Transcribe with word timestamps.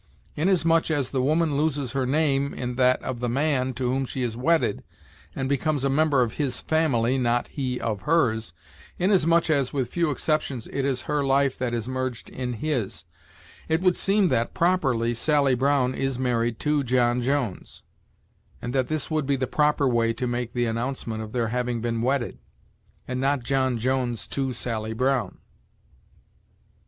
Inasmuch 0.35 0.89
as 0.89 1.11
the 1.11 1.21
woman 1.21 1.55
loses 1.55 1.91
her 1.91 2.07
name 2.07 2.55
in 2.55 2.73
that 2.73 2.99
of 3.03 3.19
the 3.19 3.29
man 3.29 3.71
to 3.75 3.83
whom 3.87 4.05
she 4.05 4.23
is 4.23 4.35
wedded, 4.35 4.83
and 5.35 5.47
becomes 5.47 5.83
a 5.83 5.91
member 5.91 6.23
of 6.23 6.37
his 6.37 6.59
family, 6.59 7.19
not 7.19 7.49
he 7.49 7.79
of 7.79 8.01
hers 8.01 8.51
inasmuch 8.97 9.51
as, 9.51 9.73
with 9.73 9.91
few 9.91 10.09
exceptions, 10.09 10.65
it 10.73 10.85
is 10.85 11.03
her 11.03 11.23
life 11.23 11.55
that 11.59 11.71
is 11.75 11.87
merged 11.87 12.31
in 12.31 12.53
his 12.53 13.05
it 13.69 13.79
would 13.81 13.95
seem 13.95 14.29
that, 14.29 14.55
properly, 14.55 15.13
Sally 15.13 15.53
Brown 15.53 15.93
is 15.93 16.17
married 16.17 16.57
to 16.61 16.83
John 16.83 17.21
Jones, 17.21 17.83
and 18.59 18.73
that 18.73 18.87
this 18.87 19.11
would 19.11 19.27
be 19.27 19.35
the 19.35 19.45
proper 19.45 19.87
way 19.87 20.13
to 20.13 20.25
make 20.25 20.53
the 20.53 20.65
announcement 20.65 21.21
of 21.21 21.31
their 21.31 21.49
having 21.49 21.79
been 21.79 22.01
wedded, 22.01 22.39
and 23.07 23.21
not 23.21 23.43
John 23.43 23.77
Jones 23.77 24.25
to 24.29 24.51
Sally 24.51 24.93
Brown. 24.93 25.37